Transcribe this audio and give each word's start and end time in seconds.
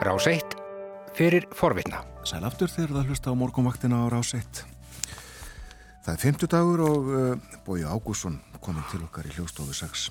Rás 0.00 0.24
1 0.26 0.40
fyrir 1.12 1.44
forvitna. 1.52 1.98
Sæl 2.24 2.46
aftur 2.48 2.70
þegar 2.72 2.94
það 2.94 3.10
hlusta 3.10 3.32
á 3.32 3.36
morgunvaktina 3.36 3.98
á 4.00 4.08
Rás 4.08 4.30
1. 4.32 4.62
Það 6.06 6.14
er 6.14 6.22
50 6.22 6.48
dagur 6.54 6.82
og 6.86 7.10
uh, 7.12 7.50
Bói 7.66 7.84
Ágússon 7.84 8.38
komið 8.64 8.86
til 8.94 9.00
okkar 9.04 9.28
í 9.28 9.34
hljóstofu 9.34 9.76
6. 9.76 10.06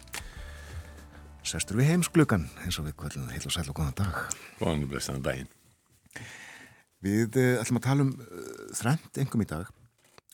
Sestur 1.41 1.79
við 1.81 1.89
heimsklugan 1.89 2.45
eins 2.61 2.77
og 2.77 2.85
við 2.85 2.99
kvöldum 3.01 3.31
heil 3.33 3.41
og 3.41 3.55
sæl 3.55 3.65
og 3.65 3.79
góðan 3.79 3.97
dag. 3.97 4.19
Góðan 4.59 4.85
og 4.85 4.91
blessaðan 4.93 5.25
daginn. 5.25 5.49
Við 7.01 7.41
uh, 7.41 7.57
ætlum 7.63 7.81
að 7.81 7.87
tala 7.87 8.05
um 8.05 8.13
uh, 8.13 8.63
þrend 8.77 9.21
engum 9.25 9.41
í 9.41 9.49
dag 9.49 9.73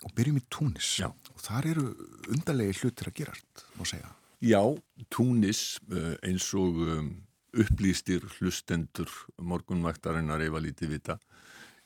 og 0.03 0.17
byrjum 0.19 0.41
í 0.41 0.45
Túnis. 0.51 0.97
Já. 0.99 1.07
Og 1.31 1.45
þar 1.47 1.71
eru 1.71 1.85
undarlegi 2.27 2.81
hlutir 2.81 3.07
að 3.07 3.21
gerast, 3.21 3.69
má 3.79 3.87
segja. 3.87 4.11
Já, 4.43 4.59
Túnis 5.07 5.77
uh, 5.87 6.17
eins 6.27 6.51
og 6.59 6.83
um, 6.83 7.13
upplýstir 7.61 8.25
hlustendur 8.37 9.11
morgunvaktarinnar 9.39 10.43
ef 10.43 10.57
að 10.57 10.67
lítið 10.67 10.93
vita 10.95 11.17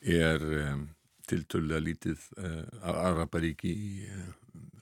er 0.00 0.42
um, 0.42 0.86
tiltölulega 1.28 1.84
lítið 1.86 2.28
uh, 2.40 2.90
Araparíki 2.90 3.70
í 3.70 3.90
uh, 4.08 4.30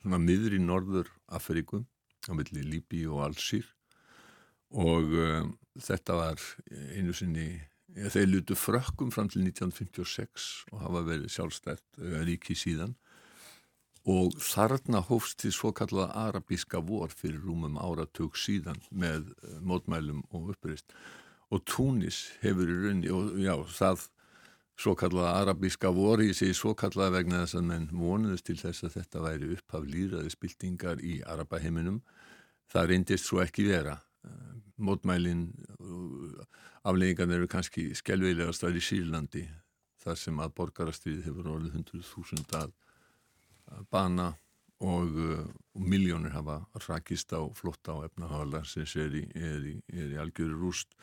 svona 0.03 0.21
miður 0.23 0.57
í 0.57 0.61
norður 0.63 1.11
Afríku 1.35 1.83
á 2.29 2.33
milli 2.37 2.65
Líbi 2.65 3.05
og 3.09 3.27
Allsýr 3.27 3.67
og 4.79 5.13
um, 5.19 5.53
þetta 5.81 6.17
var 6.19 6.47
einu 6.97 7.15
sinni 7.17 7.51
þeir 8.13 8.29
lutu 8.31 8.57
frökkum 8.59 9.11
fram 9.13 9.31
til 9.33 9.43
1956 9.47 10.49
og 10.73 10.83
hafa 10.85 11.05
verið 11.09 11.33
sjálfstært 11.35 11.87
uh, 12.01 12.21
ríki 12.29 12.57
síðan 12.59 12.97
og 14.09 14.37
þarna 14.41 15.03
hófst 15.05 15.43
því 15.43 15.51
svo 15.53 15.73
kallaða 15.77 16.29
arabíska 16.29 16.81
vor 16.81 17.13
fyrir 17.13 17.43
rúmum 17.45 17.77
áratug 17.77 18.39
síðan 18.41 18.81
með 18.91 19.33
uh, 19.45 19.59
mótmælum 19.61 20.23
og 20.33 20.55
uppreist 20.55 20.95
og 21.53 21.65
Túnis 21.69 22.29
hefur 22.43 22.69
í 22.69 22.79
raunni 22.85 23.13
og 23.13 23.37
já, 23.41 23.55
það 23.77 24.07
svo 24.79 24.95
kallaða 24.97 25.35
arabíska 25.43 25.93
vor 25.93 26.23
í 26.25 26.31
sig 26.37 26.57
svo 26.57 26.75
kallaða 26.79 27.19
vegna 27.19 27.43
þess 27.43 27.59
að 27.61 27.69
menn 27.69 27.87
vonuðist 27.93 28.49
til 28.49 28.59
þess 28.61 28.87
að 28.87 28.97
þetta 28.97 29.25
væri 29.27 29.53
upphaf 29.57 29.87
líraði 29.89 30.33
spiltingar 30.33 31.01
í 31.05 31.19
arabaheiminum. 31.27 32.03
Það 32.69 32.91
reyndist 32.93 33.29
svo 33.29 33.43
ekki 33.45 33.67
vera. 33.69 33.99
Uh, 34.25 34.57
mótmælin 34.79 35.49
afleggingan 36.87 37.35
eru 37.35 37.49
kannski 37.51 37.91
skelveilegast 37.99 38.65
að 38.65 38.79
í 38.79 38.85
Sýrlandi 38.85 39.45
þar 40.03 40.21
sem 40.21 40.39
að 40.41 40.55
borgarastrið 40.57 41.25
hefur 41.27 41.51
orðið 41.57 41.81
100.000 41.83 42.61
að 42.63 42.77
bana 43.91 44.33
og, 44.81 45.17
og 45.75 45.83
miljónir 45.83 46.35
hafa 46.37 46.61
rakist 46.87 47.33
á 47.35 47.43
flotta 47.55 47.99
á 47.99 48.07
efnahálar 48.07 48.67
sem 48.67 48.87
er 49.03 49.17
í, 49.19 49.25
í, 49.27 49.75
í 50.15 50.21
algjöru 50.21 50.59
rúst. 50.61 50.95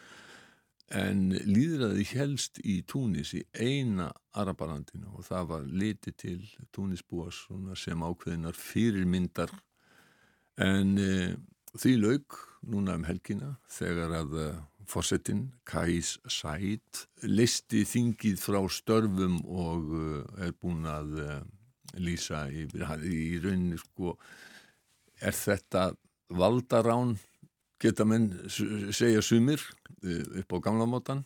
En 0.94 1.32
líðraði 1.34 2.04
helst 2.14 2.60
í 2.62 2.84
Túnis 2.86 3.34
í 3.34 3.42
eina 3.58 4.12
Arabalandinu 4.38 5.16
og 5.18 5.26
það 5.26 5.48
var 5.50 5.66
litið 5.66 6.18
til 6.22 6.42
Túnisbúa 6.76 7.32
sem 7.76 8.06
ákveðinar 8.06 8.54
fyrirmyndar. 8.54 9.50
En 10.62 10.94
e, 11.02 11.34
því 11.74 11.96
laug 12.04 12.38
núna 12.70 13.00
um 13.00 13.08
helgina 13.10 13.56
þegar 13.66 14.14
að 14.22 14.38
e, 14.38 14.48
fórsetin 14.86 15.48
Kais 15.66 16.20
Said 16.30 17.02
listi 17.26 17.82
þingið 17.90 18.38
frá 18.40 18.62
störfum 18.70 19.42
og 19.50 19.90
er 20.38 20.54
búin 20.62 20.86
að 20.86 21.18
lýsa 21.98 22.46
í, 22.50 22.66
í 22.66 23.40
rauninni 23.44 23.80
sko 23.80 24.16
er 25.22 25.36
þetta 25.36 25.92
valdarán 26.36 27.16
geta 27.82 28.06
menn 28.08 28.32
segja 28.50 29.22
sumir 29.24 29.62
upp 30.02 30.56
á 30.56 30.58
gamla 30.64 30.88
mótan 30.90 31.24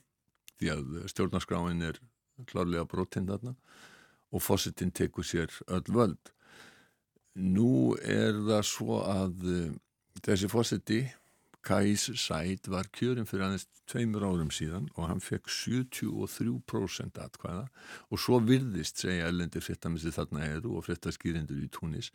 því 0.60 0.72
að 0.74 0.98
stjórnarskráin 1.14 1.86
er 1.88 2.00
klárlega 2.50 2.88
brotinn 2.90 3.28
þarna 3.30 3.56
og 4.30 4.44
fósittin 4.44 4.92
tekur 4.94 5.26
sér 5.26 5.54
öll 5.68 5.88
völd. 5.90 6.32
Nú 7.40 7.96
er 8.04 8.36
það 8.46 8.66
svo 8.68 9.00
að 9.06 9.48
þessi 10.26 10.50
fósitti 10.52 11.00
Kais 11.66 12.08
Said 12.16 12.68
var 12.72 12.88
kjörin 12.96 13.28
fyrir 13.28 13.48
aðeins 13.48 13.68
tveimur 13.90 14.24
árum 14.24 14.52
síðan 14.54 14.88
og 14.96 15.10
hann 15.10 15.22
fekk 15.24 15.50
73% 15.52 17.20
atkvæða 17.20 17.66
og 18.10 18.22
svo 18.22 18.40
virðist 18.46 19.04
segja 19.04 19.28
ellendir 19.28 19.66
fréttamissi 19.66 20.14
þarna 20.16 20.46
eru 20.48 20.78
og 20.78 20.86
fréttaskýrindur 20.88 21.60
í 21.60 21.70
Túnis 21.74 22.14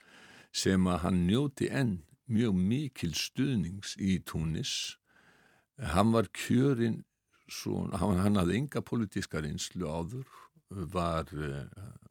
sem 0.55 0.87
að 0.89 1.03
hann 1.05 1.25
njóti 1.29 1.69
enn 1.69 1.99
mjög 2.31 2.57
mikil 2.57 3.13
stuðnings 3.19 3.99
í 4.01 4.17
Túnis. 4.25 4.97
Hann 5.77 6.15
var 6.15 6.31
kjörin 6.33 7.03
svo, 7.51 7.85
hann, 7.93 8.39
hafði 8.39 8.61
enga 8.63 8.81
politíska 8.87 9.43
reynslu 9.45 9.91
áður 9.91 10.29
var, 10.95 11.29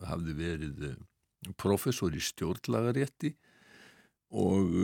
hafði 0.05 0.35
verið 0.37 0.83
professor 1.59 2.13
í 2.13 2.21
stjórnlagarétti 2.23 3.33
og 4.43 4.75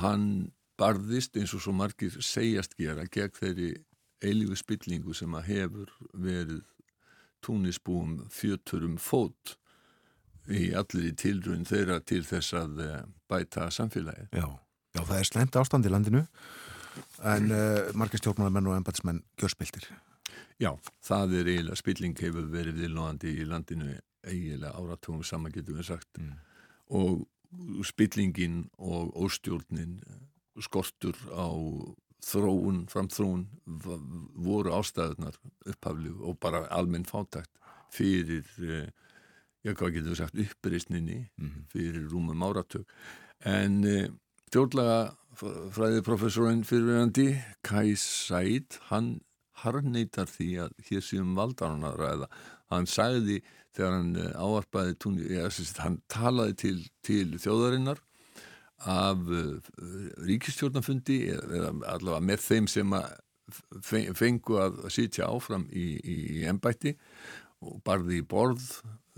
hann 0.00 0.50
barðist 0.80 1.36
eins 1.36 1.54
og 1.56 1.62
svo 1.64 1.74
margir 1.76 2.16
segjast 2.24 2.76
gera 2.78 3.04
gegn 3.12 3.36
þeirri 3.36 3.70
eilífu 4.24 4.58
spillingu 4.60 5.14
sem 5.16 5.34
að 5.36 5.48
hefur 5.48 5.92
verið 6.12 6.64
túnisbúum 7.44 8.18
fjöturum 8.32 8.98
fót 9.00 9.56
í 10.50 10.70
allir 10.76 11.10
í 11.10 11.14
tilrönd 11.16 11.68
þeirra 11.70 12.00
til 12.04 12.22
þess 12.26 12.56
að 12.56 12.82
bæta 13.30 13.70
samfélagi. 13.72 14.28
Já, 14.34 14.48
já 14.96 15.00
það 15.00 15.16
er 15.18 15.28
slemt 15.28 15.56
ástand 15.60 15.88
í 15.88 15.92
landinu 15.92 16.24
en 17.24 17.50
uh, 17.54 17.90
margir 17.96 18.20
stjórnmálamenn 18.20 18.70
og 18.70 18.78
embatsmenn 18.80 19.22
gjörspiltir. 19.40 19.88
Já, 20.60 20.74
það 21.04 21.36
er 21.40 21.50
eiginlega, 21.54 21.80
spilling 21.80 22.16
hefur 22.20 22.48
verið 22.52 22.82
viðlóðandi 22.82 23.34
í 23.40 23.46
landinu 23.48 23.94
eiginlega 24.26 24.74
áratugum 24.76 25.22
saman 25.24 25.54
getur 25.54 25.78
við 25.78 25.92
sagt 25.94 26.20
mm. 26.20 26.34
og 26.98 27.86
spillingin 27.86 28.66
og 28.78 29.14
óstjórnin 29.16 29.98
skortur 30.64 31.16
á 31.32 31.46
þróun, 32.20 32.82
framþróun 32.92 33.46
voru 34.44 34.74
ástæðunar 34.76 35.38
upphaflu 35.66 36.12
og 36.28 36.36
bara 36.40 36.66
almenn 36.76 37.06
fátækt 37.08 37.48
fyrir, 37.90 38.44
já 39.64 39.72
hvað 39.72 39.94
getur 39.96 40.12
við 40.12 40.16
sagt, 40.20 40.34
uppreysninni 40.38 41.28
Mhm. 41.38 41.64
fyrir 41.72 42.08
rúmum 42.10 42.42
áratug. 42.44 42.84
En 43.44 43.82
stjórnlega 44.50 45.14
fræðiprofessorinn 45.74 46.64
fyrirverandi, 46.66 47.42
Kai 47.62 47.94
Said, 47.96 48.76
hann 48.90 49.20
harneitar 49.62 50.26
því 50.26 50.48
að 50.66 50.72
hér 50.90 51.00
séum 51.04 51.34
valdarann 51.36 51.84
að 51.84 51.98
ræða. 52.00 52.28
Hann 52.70 52.86
sagði 52.86 53.40
þegar 53.76 53.92
hann 53.96 54.14
áarpaði 54.34 54.94
túnni, 54.98 55.26
já, 55.30 55.48
hann 55.82 56.00
talaði 56.08 56.56
til, 56.56 56.78
til 57.02 57.26
þjóðarinnar 57.38 57.98
af 58.85 59.21
ríkistjórnafundi 60.27 61.21
eða 61.33 61.71
allavega 61.93 62.25
með 62.27 62.43
þeim 62.43 62.67
sem 62.69 62.97
að 62.97 63.13
fengu 64.17 64.59
að 64.59 64.77
sitja 64.93 65.29
áfram 65.29 65.67
í, 65.69 65.85
í, 66.01 66.15
í 66.39 66.45
ennbætti 66.49 66.95
og 67.65 67.79
barði 67.85 68.19
í 68.19 68.25
borð 68.25 68.63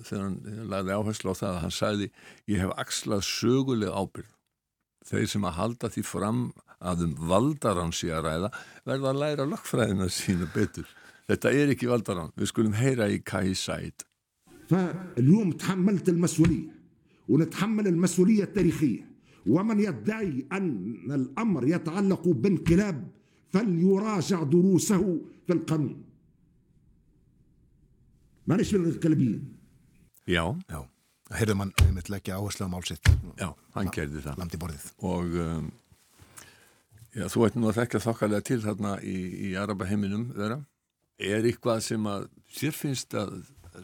þegar 0.04 0.24
hann 0.26 0.68
lagði 0.72 0.98
áherslu 0.98 1.34
á 1.34 1.40
það 1.40 1.54
að 1.54 1.62
hann 1.64 1.76
sagði 1.78 2.10
ég 2.52 2.64
hef 2.64 2.74
axlað 2.84 3.24
söguleg 3.28 3.94
ábyrð 3.96 4.34
þeir 5.08 5.30
sem 5.32 5.48
að 5.48 5.58
halda 5.62 5.92
því 5.94 6.04
fram 6.06 6.42
að 6.78 7.06
um 7.08 7.16
valdarann 7.32 7.96
sé 7.96 8.12
að 8.14 8.28
ræða 8.28 8.52
verða 8.86 9.14
að 9.14 9.22
læra 9.24 9.48
lögfræðina 9.50 10.10
sína 10.14 10.50
betur 10.54 10.92
þetta 11.28 11.54
er 11.56 11.72
ekki 11.74 11.90
valdarann, 11.90 12.36
við 12.36 12.52
skulum 12.52 12.78
heyra 12.78 13.10
í 13.10 13.24
Kai 13.24 13.56
Said 13.56 14.06
فاليوم 14.70 15.52
تحملت 15.52 16.10
المسؤولية 16.10 16.70
ونتحمل 17.30 17.88
المسؤولية 17.88 18.44
التاريخية 18.44 19.11
ومن 19.47 19.81
يدعي 19.81 20.47
أن 20.53 20.95
الأمر 21.11 21.67
يتعلق 21.69 22.29
بانقلاب 22.29 23.09
فليراجع 23.53 24.43
دروسه 24.43 25.21
في 25.47 25.53
القانون 25.53 26.03
ما 28.47 28.57
نشمل 28.57 28.81
الانقلابيين 28.81 29.53
Já, 30.29 30.55
Já, 30.71 30.81
heyrðum 31.35 31.61
hann 31.63 31.73
einmitt 31.83 32.09
leggja 32.13 32.37
áherslu 32.39 32.67
á 32.67 32.71
málsitt. 32.71 33.03
já, 33.43 33.49
hann 33.75 33.89
gerði 33.91 34.21
það 34.23 34.39
Landi 34.39 34.59
borðið. 34.63 34.85
og 35.03 35.35
um, 35.47 35.65
já, 37.19 37.27
þú 37.33 37.43
ert 37.47 37.57
nú 37.59 37.67
að 37.73 37.79
þekka 37.81 38.01
þokkalega 38.07 38.47
til 38.47 38.61
þarna 38.63 38.93
í, 39.03 39.17
í 39.51 39.55
Araba 39.59 39.89
heiminum 39.91 40.29
vera 40.39 40.61
er 41.19 41.43
eitthvað 41.51 41.83
sem 41.89 42.07
að 42.07 42.29
þér 42.55 42.79
finnst 42.79 43.15
að 43.19 43.35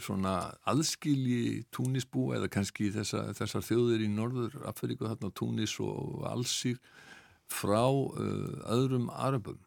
svona 0.03 0.35
aðskilji 0.69 1.65
túnisbú 1.75 2.33
eða 2.37 2.51
kannski 2.53 2.91
þessa, 2.95 3.29
þessar 3.39 3.65
þjóðir 3.67 4.05
í 4.05 4.11
norður 4.13 4.59
Afríku 4.69 5.09
þarna 5.09 5.33
túnis 5.37 5.77
og 5.83 6.27
allsýr 6.29 6.81
frá 7.49 7.87
uh, 7.89 8.13
öðrum 8.69 9.09
arabum? 9.15 9.59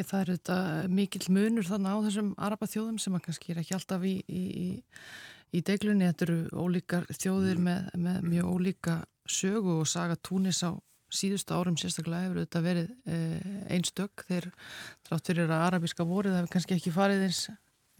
Ég, 0.00 0.06
það 0.08 0.20
er 0.20 0.30
þetta 0.34 0.58
mikill 0.88 1.26
munur 1.34 1.66
þannig 1.68 1.92
á 1.92 2.04
þessum 2.08 2.30
araba 2.40 2.68
þjóðum 2.70 3.00
sem 3.02 3.16
að 3.16 3.24
kannski 3.26 3.52
er 3.52 3.62
ekki 3.62 3.76
alltaf 3.76 4.06
í, 4.08 4.14
í, 4.26 4.44
í, 4.64 4.68
í 5.58 5.64
deglunni. 5.66 6.08
Þetta 6.08 6.26
eru 6.28 6.38
ólíkar 6.56 7.08
þjóðir 7.12 7.60
með, 7.60 7.90
með 8.00 8.22
mjög 8.30 8.54
ólíka 8.54 9.00
sögu 9.30 9.80
og 9.82 9.90
saga 9.90 10.16
túnis 10.16 10.62
á 10.64 10.72
síðustu 11.10 11.56
árum 11.56 11.76
sérstaklega 11.78 12.28
hefur 12.28 12.44
þetta 12.44 12.62
verið 12.64 12.92
uh, 13.12 13.50
einstök. 13.76 14.24
Þeir 14.30 14.50
trátt 15.06 15.30
fyrir 15.30 15.50
að 15.50 15.66
arabíska 15.66 16.06
vorið 16.06 16.38
hefur 16.38 16.54
kannski 16.54 16.78
ekki 16.78 16.94
farið 16.94 17.26
eins, 17.26 17.42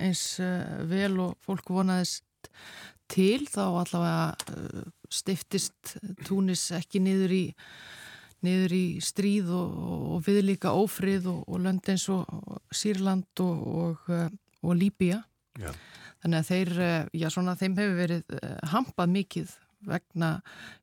eins 0.01 0.25
uh, 0.43 0.83
vel 0.91 1.19
og 1.23 1.37
fólk 1.45 1.71
vonaðist 1.73 2.51
til 3.11 3.47
þá 3.51 3.63
allavega 3.83 4.85
stiftist 5.11 5.97
túnis 6.27 6.69
ekki 6.77 7.03
niður 7.03 7.35
í 7.35 7.45
niður 8.47 8.73
í 8.73 8.85
stríð 9.05 9.51
og, 9.53 9.73
og 10.15 10.21
viðlíka 10.25 10.73
ófrið 10.73 11.27
og, 11.33 11.41
og 11.51 11.65
lönd 11.67 11.91
eins 11.93 12.07
og 12.13 12.25
Sýrland 12.73 13.43
og, 13.45 14.07
og 14.09 14.79
Líbia 14.79 15.19
Já. 15.61 15.75
þannig 16.23 16.39
að 16.39 16.49
þeir, 16.49 16.71
já 17.21 17.27
svona 17.35 17.57
þeim 17.59 17.77
hefur 17.77 17.99
verið 17.99 18.39
hampað 18.71 19.13
mikið 19.19 19.53
vegna 19.87 20.31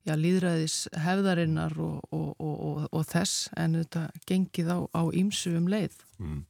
já, 0.08 0.16
líðræðis 0.18 0.88
hefðarinnar 0.98 1.76
og, 1.82 2.02
og, 2.14 2.32
og, 2.42 2.88
og 2.92 3.06
þess 3.10 3.48
en 3.60 3.78
þetta 3.82 4.08
gengið 4.30 4.72
á, 4.74 5.02
ímsu 5.14 5.54
um 5.60 5.70
leið. 5.72 5.96
Mm. 6.18 6.42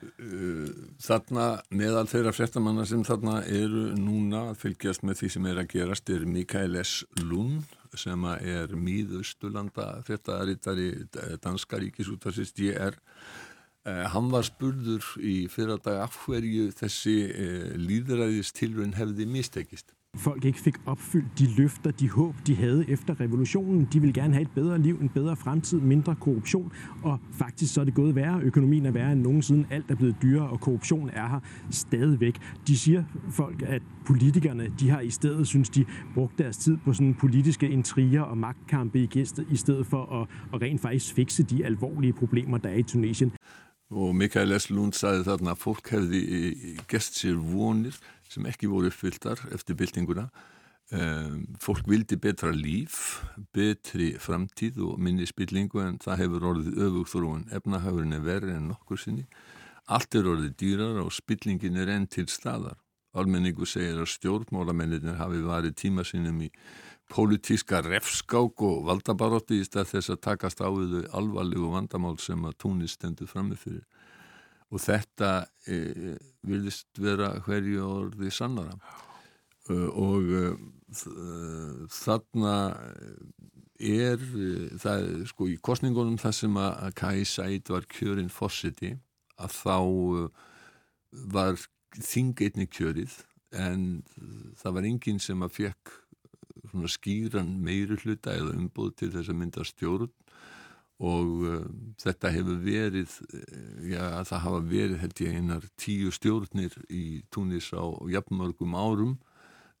Uh, 0.00 0.70
þarna 1.02 1.48
meðal 1.74 2.06
þeirra 2.10 2.34
fréttamanna 2.36 2.86
sem 2.88 3.02
þarna 3.06 3.40
eru 3.48 3.90
núna 3.98 4.50
að 4.52 4.62
fylgjast 4.64 5.04
með 5.06 5.22
því 5.22 5.30
sem 5.34 5.50
er 5.50 5.62
að 5.62 5.70
gerast 5.74 6.14
er 6.14 6.26
Mikael 6.28 6.78
S. 6.80 7.02
Lund 7.24 7.76
sem 7.98 8.26
er 8.38 8.70
mýðustulanda 8.78 9.96
fréttaðarittari 10.06 10.90
Danska 11.42 11.80
Ríkisútarsist 11.82 12.60
ég 12.62 12.78
er 12.78 12.94
uh, 12.94 14.06
hann 14.14 14.30
var 14.30 14.46
spurður 14.46 15.02
í 15.18 15.40
fyrradag 15.50 16.04
af 16.06 16.20
hverju 16.22 16.70
þessi 16.78 17.16
líðræðis 17.82 18.54
tilrönd 18.54 18.94
hefði 19.00 19.26
mistekist 19.26 19.90
folk 20.16 20.44
ikke 20.44 20.60
fik 20.60 20.74
opfyldt 20.86 21.38
de 21.38 21.46
løfter, 21.56 21.90
de 21.90 22.10
håb, 22.10 22.34
de 22.46 22.56
havde 22.56 22.90
efter 22.90 23.20
revolutionen. 23.20 23.88
De 23.92 24.00
ville 24.00 24.12
gerne 24.12 24.34
have 24.34 24.42
et 24.42 24.50
bedre 24.54 24.78
liv, 24.78 24.98
en 25.00 25.08
bedre 25.08 25.36
fremtid, 25.36 25.80
mindre 25.80 26.14
korruption, 26.14 26.72
og 27.02 27.18
faktisk 27.32 27.74
så 27.74 27.80
er 27.80 27.84
det 27.84 27.94
gået 27.94 28.14
værre. 28.14 28.40
Økonomien 28.42 28.86
er 28.86 28.90
værre 28.90 29.12
end 29.12 29.20
nogensinde. 29.20 29.66
Alt 29.70 29.90
er 29.90 29.94
blevet 29.94 30.16
dyrere, 30.22 30.48
og 30.48 30.60
korruption 30.60 31.10
er 31.12 31.28
her 31.28 31.40
stadigvæk. 31.70 32.36
De 32.66 32.78
siger 32.78 33.04
folk, 33.30 33.62
at 33.62 33.82
politikerne, 34.06 34.72
de 34.80 34.90
har 34.90 35.00
i 35.00 35.10
stedet, 35.10 35.46
synes 35.46 35.70
de, 35.70 35.84
brugt 36.14 36.38
deres 36.38 36.56
tid 36.56 36.76
på 36.84 36.92
sådan 36.92 37.14
politiske 37.14 37.68
intriger 37.68 38.22
og 38.22 38.38
magtkampe 38.38 39.00
i, 39.02 39.24
i 39.50 39.56
stedet 39.56 39.86
for 39.86 40.20
at, 40.20 40.28
at 40.54 40.62
rent 40.62 40.80
faktisk 40.80 41.14
fikse 41.14 41.42
de 41.42 41.64
alvorlige 41.64 42.12
problemer, 42.12 42.58
der 42.58 42.68
er 42.68 42.76
i 42.76 42.82
Tunesien. 42.82 43.32
Og 43.90 44.14
Mikael 44.14 44.54
S. 44.54 44.68
Lund 44.70 44.94
sagði 44.94 45.26
þarna 45.26 45.56
að 45.56 45.62
fólk 45.64 45.90
hefði 45.90 46.22
gest 46.90 47.18
sér 47.18 47.38
vonir 47.42 47.96
sem 48.30 48.46
ekki 48.46 48.70
voru 48.70 48.90
uppfylltar 48.90 49.42
eftir 49.54 49.78
byltinguna. 49.78 50.28
Um, 50.90 51.44
fólk 51.62 51.86
vildi 51.86 52.16
betra 52.18 52.50
líf, 52.50 53.20
betri 53.54 54.12
framtíð 54.18 54.80
og 54.88 55.02
minni 55.02 55.26
spillingu 55.26 55.82
en 55.84 55.98
það 56.02 56.22
hefur 56.24 56.46
orðið 56.52 56.78
öfugþróun. 56.86 57.48
Efnahagurinn 57.54 58.14
er 58.14 58.24
verið 58.26 58.56
en 58.56 58.70
nokkur 58.72 58.98
sinni. 58.98 59.26
Allt 59.90 60.14
er 60.14 60.30
orðið 60.30 60.54
dýrar 60.62 61.02
og 61.02 61.12
spillingin 61.14 61.78
er 61.78 61.90
enn 61.94 62.06
til 62.10 62.26
staðar. 62.30 62.78
Almenningu 63.18 63.66
segir 63.66 63.98
að 63.98 64.10
stjórnmálamennir 64.12 65.18
hafi 65.18 65.42
varið 65.42 65.74
tíma 65.78 66.04
sinum 66.06 66.42
í 66.46 66.50
pólitíska 67.10 67.80
refskák 67.84 68.62
og 68.66 68.84
valdabarótti 68.88 69.58
í 69.60 69.66
stað 69.66 69.90
þess 69.94 70.12
að 70.14 70.22
takast 70.26 70.62
á 70.62 70.68
við 70.70 71.08
alvarlegu 71.16 71.72
vandamál 71.72 72.16
sem 72.22 72.44
að 72.46 72.58
túnist 72.62 72.98
stendur 72.98 73.30
frammefyrir 73.30 73.84
og 74.70 74.82
þetta 74.84 75.30
e, 75.66 76.16
vilist 76.46 77.00
vera 77.02 77.32
hverju 77.42 77.82
orði 77.82 78.30
sannara. 78.30 78.76
E, 79.66 79.74
og 79.74 80.30
e, 80.30 80.44
þarna 81.90 82.54
er 83.80 84.22
það 84.82 85.08
sko 85.30 85.48
í 85.50 85.56
kostningunum 85.62 86.18
það 86.20 86.36
sem 86.36 86.60
að 86.60 86.94
Kai 87.00 87.24
Said 87.26 87.70
var 87.72 87.88
kjörinn 87.90 88.30
fórsiti 88.30 88.92
að 89.40 89.56
þá 89.56 89.76
var 91.34 91.58
þingeinni 91.96 92.68
kjörið 92.70 93.16
en 93.56 94.04
það 94.60 94.76
var 94.76 94.88
enginn 94.90 95.22
sem 95.22 95.42
að 95.42 95.56
fekk 95.56 95.94
skýran 96.90 97.56
meiri 97.64 97.96
hluta 98.02 98.34
eða 98.36 98.56
umbúð 98.56 98.94
til 99.00 99.12
þess 99.14 99.32
að 99.32 99.40
mynda 99.40 99.64
stjórn 99.66 100.10
og 101.00 101.44
uh, 101.48 101.64
þetta 102.00 102.30
hefur 102.34 102.58
verið, 102.60 103.14
eh, 103.32 103.92
já 103.94 104.04
það 104.28 104.42
hafa 104.44 104.60
verið 104.68 104.98
held 105.00 105.22
ég 105.24 105.38
einar 105.38 105.66
tíu 105.80 106.12
stjórnir 106.12 106.76
í 106.92 107.22
Túnis 107.32 107.70
á 107.72 107.88
jafnmörgum 108.12 108.76
árum. 108.76 109.16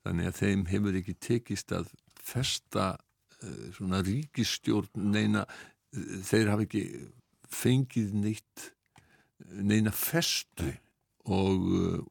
Þannig 0.00 0.30
að 0.30 0.38
þeim 0.38 0.64
hefur 0.70 0.96
ekki 0.96 1.16
tekist 1.20 1.74
að 1.76 1.92
festa 2.16 2.94
uh, 2.96 3.66
svona 3.76 4.00
ríkistjórn 4.06 5.10
neina, 5.12 5.44
uh, 5.44 6.14
þeir 6.24 6.54
hafa 6.54 6.64
ekki 6.64 6.84
fengið 7.52 8.16
neitt 8.16 8.70
neina 9.60 9.92
festu. 9.92 10.72
Og, 11.30 11.66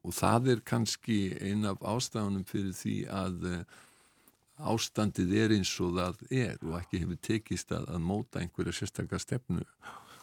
og 0.06 0.12
það 0.14 0.52
er 0.52 0.60
kannski 0.62 1.16
eina 1.42 1.74
af 1.74 1.82
ástafunum 1.82 2.44
fyrir 2.46 2.70
því 2.78 2.94
að 3.10 3.42
ástandið 4.72 5.34
er 5.38 5.54
eins 5.56 5.72
og 5.82 5.96
það 5.96 6.22
er 6.30 6.60
og 6.66 6.76
ekki 6.80 7.02
hefur 7.02 7.20
tekist 7.24 7.72
að, 7.74 7.88
að 7.94 8.04
móta 8.04 8.42
einhverja 8.42 8.76
sérstaklega 8.76 9.22
stefnu. 9.22 9.64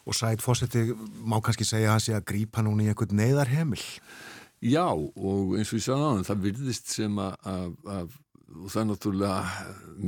Og 0.08 0.16
sætt 0.16 0.44
fósetti 0.44 0.86
má 1.26 1.38
kannski 1.44 1.66
segja 1.68 1.92
hans 1.92 2.08
að 2.08 2.26
grípa 2.30 2.64
núna 2.64 2.86
í 2.86 2.92
einhvern 2.92 3.18
neyðarhemil? 3.18 3.82
Já 4.64 4.88
og 4.90 5.58
eins 5.58 5.70
og 5.70 5.78
ég 5.78 5.84
sagði 5.84 6.06
hann, 6.06 6.24
það 6.26 6.46
virðist 6.48 6.90
sem 6.90 7.20
að, 7.22 7.36
að, 7.46 7.76
að 7.98 8.16
og 8.48 8.72
það 8.72 8.80
er 8.80 8.86
náttúrulega 8.88 9.38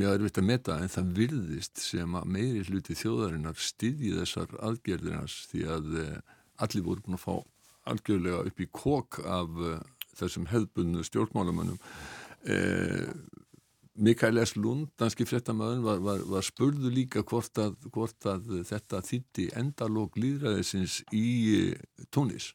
mjög 0.01 0.15
erfitt 0.17 0.39
að 0.41 0.47
meta 0.49 0.77
en 0.81 0.93
það 0.93 1.11
virðist 1.19 1.83
sem 1.85 2.15
að 2.17 2.29
meiri 2.37 2.63
hluti 2.69 2.97
þjóðarinnar 2.97 3.59
styðji 3.61 4.13
þessar 4.17 4.55
aðgerðinars 4.69 5.37
því 5.51 5.65
að 5.77 5.91
eh, 6.01 6.15
allir 6.65 6.87
voru 6.87 7.05
búin 7.05 7.19
að 7.19 7.25
fá 7.27 7.35
algjörlega 7.91 8.47
upp 8.49 8.63
í 8.63 8.69
kók 8.77 9.21
af 9.25 9.61
uh, 9.61 9.77
þessum 10.19 10.49
hefðbunnu 10.51 11.05
stjórnmálamönnum 11.07 11.79
eh, 12.45 13.09
Mikael 13.95 14.47
S. 14.47 14.57
Lund, 14.57 14.87
danski 14.99 15.27
frettamöðun, 15.27 15.83
var, 15.85 15.99
var, 16.05 16.23
var 16.31 16.47
spurðu 16.47 16.93
líka 16.95 17.25
hvort 17.27 17.59
að, 17.59 17.75
hvort 17.93 18.27
að 18.29 18.63
þetta 18.69 19.03
þýtti 19.05 19.51
endalók 19.59 20.17
líðræðisins 20.21 21.01
í 21.13 21.27
eh, 21.59 22.07
Tunis. 22.15 22.53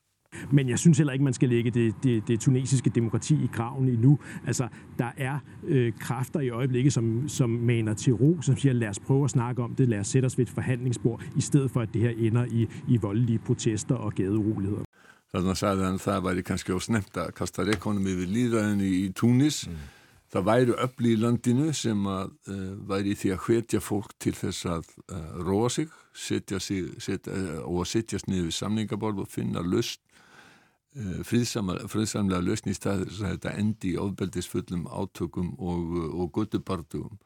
Men 0.51 0.69
jeg 0.69 0.79
synes 0.79 0.97
heller 0.97 1.13
ikke, 1.13 1.23
man 1.23 1.33
skal 1.33 1.49
lægge 1.49 1.71
det, 1.71 1.95
det, 2.03 2.27
det 2.27 2.39
tunesiske 2.39 2.89
demokrati 2.89 3.33
i 3.33 3.49
graven 3.53 3.89
endnu. 3.89 4.17
Altså, 4.47 4.67
der 4.97 5.11
er 5.17 5.39
øh, 5.67 5.93
kræfter 5.99 6.39
i 6.39 6.49
øjeblikket, 6.49 6.93
som, 6.93 7.29
som 7.29 7.49
maner 7.49 7.93
til 7.93 8.13
ro, 8.13 8.41
som 8.41 8.57
siger, 8.57 8.73
lad 8.73 8.89
os 8.89 8.99
prøve 8.99 9.23
at 9.23 9.29
snakke 9.29 9.63
om 9.63 9.75
det, 9.75 9.89
lad 9.89 9.99
os 9.99 10.07
sætte 10.07 10.25
os 10.25 10.37
ved 10.37 10.45
et 10.47 10.53
forhandlingsbord, 10.53 11.23
i 11.37 11.41
stedet 11.41 11.71
for 11.71 11.81
at 11.81 11.93
det 11.93 12.01
her 12.01 12.13
ender 12.17 12.45
i, 12.45 12.67
i 12.87 12.97
voldelige 12.97 13.39
protester 13.39 13.95
og 13.95 14.13
gadeuroligheder. 14.13 14.83
Þannig 15.31 15.49
að 15.51 15.59
sagði 15.59 15.83
hann 15.83 15.99
það 15.99 16.23
væri 16.23 16.43
kannski 16.47 16.71
á 16.71 16.79
snemt 16.79 17.17
að 17.17 17.31
kasta 17.35 17.63
rekonum 17.67 18.07
yfir 18.07 18.29
líðræðinni 18.31 18.91
í 19.03 19.05
Túnis 19.11 19.65
mm 19.67 19.94
það 20.35 20.47
væru 20.49 20.73
öfli 20.83 21.13
í 21.15 21.19
landinu 21.19 21.73
sem 21.75 22.07
að 22.11 22.33
uh, 22.51 22.71
væri 22.89 23.15
því 23.15 23.31
að 23.35 23.43
hvetja 23.45 23.81
fólk 23.83 24.15
til 24.19 24.33
þess 24.35 24.65
að 24.67 24.89
uh, 25.07 25.37
róa 25.47 25.69
sig, 25.71 25.93
setja 26.11 26.59
sig 26.59 26.89
setja, 27.03 27.35
uh, 27.35 27.61
og 27.63 27.85
að 27.85 27.91
setjast 27.93 28.27
niður 28.27 28.49
við 28.49 28.57
samningaborð 28.59 29.23
og 29.23 29.31
finna 29.31 29.63
löst 29.65 30.01
friðsamlega 31.27 32.39
löstn 32.39 32.71
í 32.71 32.73
stað 32.77 33.01
þess 33.01 33.17
að 33.19 33.31
þetta 33.33 33.51
endi 33.59 33.89
í 33.89 33.97
ofbeldisfullum 33.99 34.85
átökum 34.87 35.49
og, 35.59 35.89
og 36.15 36.29
guttubartugum. 36.37 37.17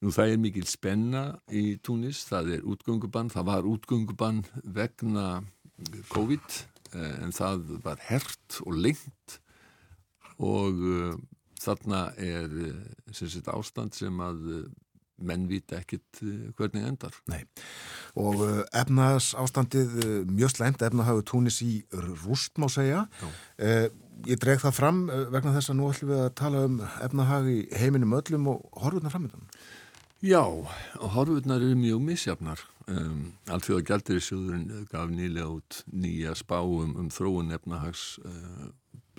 Nú 0.00 0.12
það 0.16 0.32
er 0.32 0.40
mikil 0.40 0.64
spenna 0.64 1.24
í 1.52 1.74
Túnis, 1.84 2.22
það 2.24 2.54
er 2.54 2.64
útgöngubann, 2.64 3.28
það 3.34 3.48
var 3.50 3.68
útgöngubann 3.68 4.40
vegna 4.64 5.26
COVID 6.08 6.56
en 6.96 7.36
það 7.36 7.68
var 7.84 8.00
hert 8.08 8.62
og 8.64 8.80
lengt 8.80 9.36
og 10.40 10.80
þarna 11.66 12.02
er 12.22 12.58
eh, 12.70 13.14
sagt, 13.14 13.50
ástand 13.52 13.96
sem 13.96 14.20
að 14.22 14.50
eh, 14.54 14.66
menn 15.26 15.46
vita 15.50 15.80
ekkit 15.80 16.22
eh, 16.22 16.48
hvernig 16.58 16.86
endar. 16.88 17.16
Nei, 17.30 17.42
og 18.20 18.42
efnaðs 18.76 19.32
ástandið 19.38 19.96
mjög 20.30 20.54
slæmt, 20.54 20.84
efnahagu 20.86 21.24
túnis 21.26 21.62
í 21.64 21.80
rúst 22.24 22.60
má 22.60 22.68
segja. 22.72 23.06
Eh, 23.58 23.88
ég 24.28 24.40
dreg 24.40 24.62
það 24.62 24.76
fram 24.76 25.02
vegna 25.32 25.56
þess 25.56 25.72
að 25.72 25.80
nú 25.80 25.90
ætlum 25.90 26.12
við 26.14 26.22
að 26.24 26.36
tala 26.40 26.62
um 26.68 26.78
efnahag 27.04 27.50
í 27.52 27.58
heiminum 27.76 28.16
öllum 28.16 28.54
og 28.54 28.62
horfurnar 28.80 29.12
framöndan. 29.12 29.50
Já, 30.24 30.40
og 30.42 31.10
horfurnar 31.12 31.60
eru 31.60 31.76
mjög 31.76 32.00
misjafnar. 32.00 32.62
Um, 32.86 33.32
Alþjóða 33.50 33.82
gældir 33.82 34.20
í 34.20 34.22
sjóðurinn 34.22 34.84
gaf 34.92 35.08
nýlega 35.10 35.48
út 35.50 35.80
nýja 35.90 36.36
spáum 36.38 36.94
um 37.00 37.08
þróun 37.10 37.50
efnahags 37.56 38.12
uh, 38.22 38.68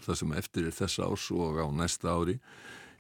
það 0.06 0.20
sem 0.22 0.34
eftir 0.38 0.68
er 0.70 0.76
þessa 0.76 1.08
ás 1.08 1.28
og 1.36 1.60
á 1.62 1.68
næsta 1.74 2.14
ári 2.14 2.38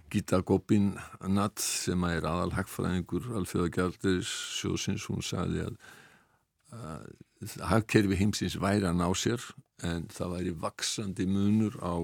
Gita 0.10 0.39
Gopin 0.39 0.94
Natt 1.27 1.60
sem 1.60 2.04
er 2.08 2.24
aðal 2.27 2.54
hagfræðingur 2.56 3.25
alþjóðagjaldir 3.42 4.22
sjóðsins, 4.24 5.08
hún 5.12 5.25
sagði 5.25 5.66
að, 5.66 5.80
að 6.72 7.58
hagkerfi 7.74 8.20
heimsins 8.22 8.56
væri 8.62 8.88
að 8.88 9.01
ná 9.01 9.10
sér 9.18 9.44
en 9.84 10.08
það 10.13 10.38
væri 10.38 10.54
vaksandi 10.63 11.27
munur 11.30 11.75
á 11.84 11.96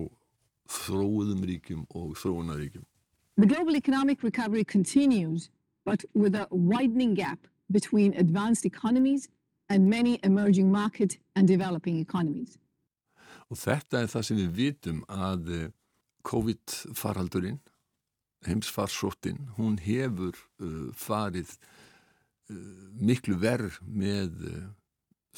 þróðum 0.84 1.46
ríkjum 1.48 1.88
og 1.96 2.18
þróunaríkjum 2.20 2.86
The 3.38 3.48
global 3.48 3.76
economic 3.76 4.22
recovery 4.22 4.64
continues 4.64 5.50
but 5.86 6.04
with 6.14 6.36
a 6.36 6.48
widening 6.52 7.16
gap 7.16 7.40
between 7.72 8.14
advanced 8.14 8.66
economies 8.66 9.28
and 9.70 9.90
many 9.90 10.20
emerging 10.24 10.72
market 10.72 11.18
and 11.36 11.48
developing 11.48 11.98
economies. 11.98 12.58
Og 13.54 13.60
þetta 13.62 14.02
er 14.02 14.10
það 14.10 14.26
sem 14.26 14.40
við 14.40 14.54
vitum 14.58 15.04
að 15.14 15.54
eh, 15.54 15.70
COVID-faraldurinn, 16.26 17.60
heimsfarsóttin, 18.48 19.38
hún 19.58 19.78
hefur 19.80 20.36
uh, 20.60 20.90
farið 21.00 21.52
uh, 21.54 22.56
miklu 23.00 23.38
verð 23.40 23.78
með 23.88 24.34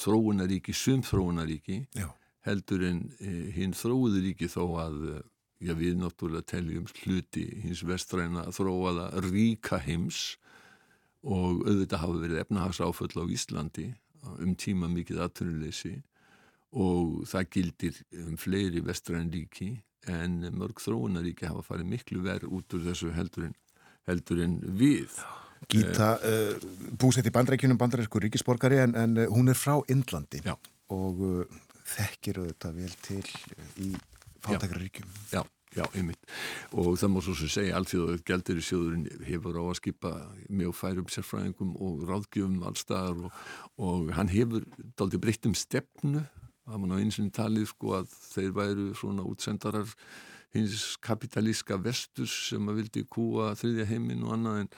þróunaríki, 0.01 0.74
sumþróunaríki, 0.74 1.84
heldur 2.45 2.86
en 2.88 3.03
hinn 3.53 3.75
þróuðuríki 3.77 4.50
þó 4.50 4.63
að 4.84 4.98
já, 5.62 5.74
við 5.77 6.00
náttúrulega 6.01 6.50
teljum 6.50 6.88
hluti 7.03 7.45
hins 7.63 7.84
vestræna 7.88 8.48
þróaða 8.53 9.12
ríka 9.25 9.79
heims. 9.81 10.36
Og 11.25 11.63
auðvitað 11.65 12.03
hafa 12.03 12.19
verið 12.22 12.41
efnahagsáföll 12.43 13.15
á 13.17 13.25
Íslandi 13.34 13.88
um 14.41 14.53
tíma 14.57 14.89
mikið 14.91 15.24
atvinnuleysi 15.25 15.95
og 16.75 17.24
það 17.29 17.50
gildir 17.55 18.00
um 18.25 18.36
fleiri 18.39 18.84
vestræn 18.84 19.32
ríki 19.32 19.72
en 20.12 20.44
mörg 20.53 20.82
þróunaríki 20.84 21.48
hafa 21.50 21.63
farið 21.65 21.89
miklu 21.94 22.22
verð 22.25 22.51
út 22.51 22.75
úr 22.77 22.84
þessu 22.89 23.12
heldur 23.15 23.48
en, 23.50 23.55
heldur 24.10 24.44
en 24.46 24.60
við. 24.77 25.15
Gíta 25.72 26.12
uh, 26.20 26.67
búsett 27.00 27.25
í 27.25 27.34
bandrækjunum 27.34 27.79
bandaræsku 27.79 28.22
ríkisborgari 28.22 28.84
en, 28.84 28.96
en 29.00 29.17
uh, 29.24 29.29
hún 29.34 29.50
er 29.50 29.58
frá 29.58 29.79
Indlandi 29.89 30.44
Já. 30.46 30.53
og 30.94 31.24
uh, 31.25 31.60
þekkir 31.96 32.44
þetta 32.51 32.74
vel 32.75 32.96
til 33.05 33.24
í 33.82 33.96
fátækraríkjum. 34.46 35.10
Já, 35.32 35.41
já, 35.74 35.86
einmitt. 35.96 36.22
Og 36.75 37.00
það 37.00 37.13
má 37.15 37.20
svo 37.25 37.38
sem 37.39 37.50
segja 37.55 37.79
alþjóðu 37.79 38.20
gældir 38.27 38.62
í 38.62 38.65
sjóðurinn 38.67 39.25
hefur 39.25 39.58
á 39.58 39.63
að 39.63 39.77
skipa 39.79 40.13
mjög 40.51 40.77
færum 40.77 41.10
sérfræðingum 41.15 41.74
og 41.82 42.05
ráðgjöfum 42.12 42.62
allstaðar 42.70 43.25
og, 43.25 43.44
og 43.82 44.12
hann 44.20 44.29
hefur 44.36 44.67
daldi 45.00 45.22
breytt 45.24 45.50
um 45.50 45.58
stefnu 45.58 46.27
það 46.65 46.77
var 46.81 46.89
ná 46.91 46.95
eins 47.00 47.19
og 47.22 47.34
talið 47.36 47.67
sko 47.72 47.98
að 48.00 48.13
þeir 48.34 48.53
væru 48.60 48.86
svona 48.98 49.25
útsendarar 49.29 49.91
hins 50.55 50.95
kapitalíska 51.03 51.77
vestus 51.84 52.34
sem 52.50 52.72
að 52.72 52.81
vildi 52.81 53.03
kúa 53.12 53.53
þriðja 53.60 53.89
heiminn 53.91 54.24
og 54.25 54.38
annað 54.38 54.63
en 54.63 54.72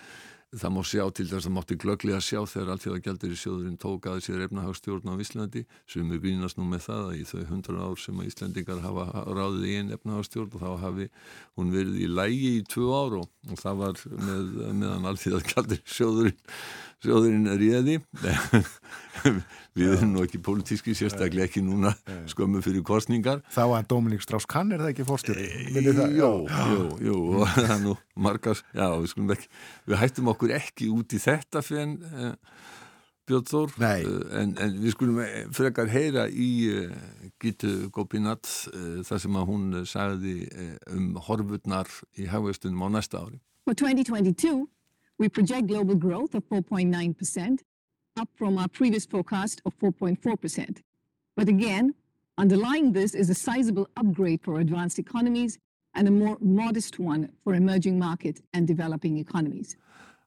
það 0.56 0.72
má 0.72 0.80
sjá 0.88 1.04
til 1.12 1.26
þess 1.28 1.48
að 1.50 1.54
mátti 1.58 1.76
glögglega 1.76 2.20
sjá 2.24 2.40
þegar 2.48 2.70
allþjóða 2.74 3.02
gældir 3.04 3.34
í 3.36 3.40
sjóðurinn 3.40 3.80
tók 3.82 4.08
að 4.08 4.22
sér 4.24 4.46
efnahagstjórn 4.46 5.12
á 5.12 5.20
Íslandi. 5.20 5.64
Sem 5.92 6.14
er 6.16 6.22
grínast 6.24 6.58
nú 6.58 6.64
með 6.70 6.86
það 6.86 7.02
að 7.10 7.18
í 7.18 7.26
þau 7.28 7.44
hundra 7.52 7.84
ár 7.84 8.00
sem 8.00 8.22
að 8.22 8.30
Íslandingar 8.32 8.80
hafa 8.86 9.26
ráðið 9.28 9.68
í 9.68 9.76
einn 9.82 9.94
efnahagstjórn 9.98 10.56
og 10.56 10.64
þá 10.64 10.86
hafi 10.86 11.10
hún 11.60 11.74
verið 11.76 12.00
í 12.00 12.08
lægi 12.08 12.54
í 12.62 12.66
tvö 12.72 12.88
ár 12.96 13.18
og, 13.20 13.30
og 13.52 13.60
það 13.60 13.84
var 13.84 14.04
með, 14.16 14.56
meðan 14.72 15.10
allþjóða 15.12 15.44
gældir 15.52 15.84
í 15.84 15.96
sjóðurinn 15.98 16.42
sjóðurinn 17.06 17.50
réði 17.60 17.98
við 19.78 19.92
erum 19.94 20.14
nú 20.16 20.24
ekki 20.26 20.40
pólitíski 20.44 20.96
sérstaklega 20.98 21.46
ekki 21.46 21.62
núna 21.66 21.94
skömmu 22.32 22.64
fyrir 22.66 22.86
kostningar 22.88 23.44
Þá 23.54 23.64
að 23.66 23.90
Dominík 23.92 24.26
Strauss-Kahn 24.26 24.74
er 24.74 24.82
það 24.84 24.94
ekki 24.94 25.06
fórstjóri? 25.08 25.46
Jú, 25.78 26.32
jú, 26.48 26.82
jú, 27.10 27.20
og 27.38 27.46
það 27.58 27.76
er 27.76 27.84
nú 27.86 27.94
margar, 28.28 28.64
já, 28.74 28.88
við 28.96 29.12
skulum 29.14 29.36
ekki, 29.38 29.52
við 29.86 30.02
hættum 30.02 30.34
okkur 30.34 30.56
ekki 30.58 30.90
út 30.94 31.14
í 31.14 31.22
þetta 31.22 31.64
fyrir 31.66 31.86
en 31.86 31.96
uh, 32.10 32.34
Björn 33.28 33.44
Þór, 33.50 33.74
Nei. 33.84 34.06
uh, 34.08 34.22
en, 34.40 34.56
en 34.64 34.78
við 34.80 34.94
skulum 34.96 35.20
eh, 35.20 35.42
frekar 35.54 35.92
heyra 35.92 36.26
í 36.32 36.50
uh, 36.72 36.94
Gítu 37.44 37.92
Gópinat 37.94 38.48
uh, 38.72 39.04
það 39.06 39.22
sem 39.26 39.38
að 39.38 39.50
hún 39.52 39.66
sagði 39.90 40.38
uh, 40.48 40.72
um 40.96 41.10
horfurnar 41.28 41.92
í 42.18 42.30
hafveistunum 42.32 42.86
á 42.88 42.98
næsta 42.98 43.22
ári. 43.26 43.42
For 43.68 43.76
2022, 43.76 44.64
we 45.20 45.30
project 45.30 45.68
global 45.68 45.96
growth 45.96 46.36
of 46.36 46.44
4.9%, 46.50 47.60
up 48.18 48.30
from 48.36 48.58
our 48.58 48.68
previous 48.68 49.06
forecast 49.06 49.62
of 49.66 49.78
4.4%. 49.80 50.82
But 51.36 51.48
again, 51.48 51.94
underlying 52.38 52.94
this 52.94 53.14
is 53.14 53.30
a 53.30 53.36
sizable 53.36 53.88
upgrade 53.98 54.42
for 54.44 54.60
advanced 54.60 55.00
economies 55.00 55.60
and 55.96 56.08
a 56.08 56.12
more 56.12 56.38
modest 56.40 57.00
one 57.00 57.30
for 57.44 57.54
emerging 57.54 57.98
market 58.00 58.42
and 58.54 58.68
developing 58.68 59.18
economies. 59.18 59.76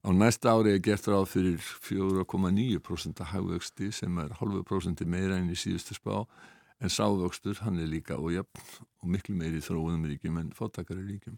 Á 0.03 0.11
næsta 0.17 0.49
ári 0.57 0.73
er 0.73 0.81
gert 0.81 1.05
ráð 1.05 1.27
fyrir 1.29 1.59
4,9% 1.61 3.21
hagvöxti 3.21 3.91
sem 3.93 4.19
er 4.19 4.31
halvu 4.41 4.63
prósenti 4.65 5.05
meira 5.05 5.37
enn 5.37 5.53
í 5.53 5.57
síðustu 5.57 5.93
spá 5.93 6.25
en 6.81 6.93
sávöxtur 6.93 7.61
hann 7.65 7.79
er 7.79 7.89
líka 7.91 8.17
ójöfn 8.17 8.85
og 9.01 9.09
miklu 9.13 9.35
meiri 9.37 9.61
í 9.61 9.65
þróunum 9.65 10.07
ríkjum 10.09 10.39
en 10.41 10.53
fóttakari 10.57 11.05
ríkjum. 11.05 11.37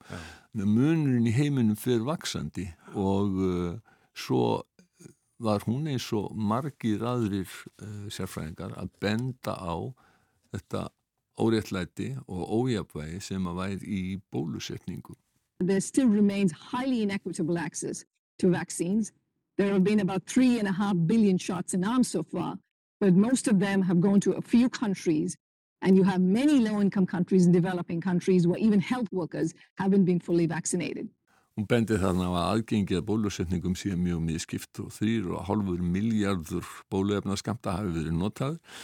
Munurinn 0.55 1.27
í 1.27 1.35
heiminum 1.35 1.79
fyrir 1.79 2.05
vaksandi 2.07 2.69
og 2.95 3.39
uh, 3.43 3.77
svo 4.15 4.63
var 5.43 5.65
hún 5.67 5.89
eins 5.91 6.07
og 6.15 6.31
margir 6.39 7.03
aðrir 7.03 7.51
uh, 7.83 8.07
sérfræðingar 8.13 8.77
að 8.79 8.93
benda 9.03 9.57
á 9.59 9.75
þetta 10.53 10.87
óréttlæti 11.43 12.13
og 12.29 12.43
ójafvægi 12.61 13.21
sem 13.21 13.47
að 13.49 13.59
væri 13.59 13.99
í 13.99 14.03
bólusetningu. 14.31 15.17
There 15.63 15.81
still 15.81 16.09
remains 16.09 16.53
highly 16.53 17.03
inequitable 17.03 17.59
access 17.59 18.05
to 18.39 18.51
vaccines. 18.51 19.13
There 19.59 19.73
have 19.73 19.85
been 19.85 20.01
about 20.01 20.27
three 20.27 20.59
and 20.59 20.69
a 20.69 20.73
half 20.73 20.97
billion 21.07 21.39
shots 21.39 21.75
in 21.75 21.85
arms 21.85 22.09
so 22.09 22.23
far, 22.23 22.59
but 23.03 23.15
most 23.15 23.49
of 23.49 23.59
them 23.59 23.83
have 23.83 24.01
gone 24.01 24.21
to 24.21 24.33
a 24.33 24.41
few 24.41 24.69
countries. 24.69 25.37
And 25.85 25.97
you 25.97 26.05
have 26.05 26.21
many 26.21 26.61
low 26.61 26.81
income 26.81 27.07
countries 27.15 27.45
and 27.47 27.53
developing 27.53 28.01
countries 28.01 28.47
where 28.47 28.61
even 28.67 28.79
health 28.79 29.09
workers 29.11 29.53
haven't 29.75 30.05
been 30.05 30.21
fully 30.21 30.47
vaccinated. 30.47 31.09
Hún 31.59 31.67
bendi 31.69 31.99
þarna 32.01 32.29
að 32.31 32.45
aðgengið 32.53 33.01
að 33.01 33.09
bólusetningum 33.09 33.75
sé 33.77 33.97
mjög 33.99 34.21
miskipt 34.25 34.79
og 34.81 34.93
þrýr 34.95 35.27
og 35.35 35.43
hálfur 35.49 35.83
miljardur 35.85 36.69
bóluefna 36.95 37.35
skamta 37.37 37.75
hafi 37.77 37.91
verið 37.97 38.15
notaður 38.17 38.79